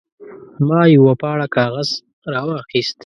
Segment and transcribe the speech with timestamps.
[0.67, 1.89] ما یوه پاڼه کاغذ
[2.33, 2.95] راواخیست.